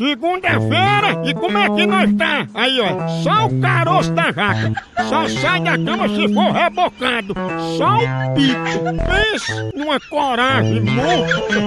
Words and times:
Segunda-feira, 0.00 1.20
e 1.26 1.34
como 1.34 1.58
é 1.58 1.68
que 1.68 1.86
nós 1.86 2.10
tá? 2.14 2.46
Aí, 2.54 2.80
ó, 2.80 3.06
só 3.22 3.48
o 3.48 3.60
caroço 3.60 4.10
da 4.12 4.32
jaca. 4.32 4.72
Só 5.10 5.28
sai 5.28 5.60
da 5.60 5.72
cama 5.72 6.08
se 6.08 6.32
for 6.32 6.50
rebocado. 6.52 7.34
Só 7.76 7.96
o 7.96 8.34
pico. 8.34 8.80
Pense 9.10 9.76
numa 9.76 10.00
coragem 10.08 10.80
morta. 10.80 11.60